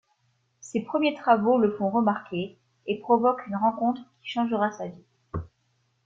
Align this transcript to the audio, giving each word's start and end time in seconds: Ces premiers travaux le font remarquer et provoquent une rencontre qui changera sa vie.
Ces 0.61 0.81
premiers 0.81 1.13
travaux 1.13 1.59
le 1.59 1.75
font 1.77 1.91
remarquer 1.91 2.57
et 2.87 2.97
provoquent 2.99 3.45
une 3.45 3.55
rencontre 3.55 4.01
qui 4.23 4.31
changera 4.31 4.71
sa 4.71 4.87
vie. 4.87 5.05